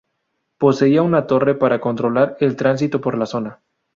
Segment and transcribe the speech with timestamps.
[0.57, 3.59] Poseía una torre para controlar el tránsito por la zona.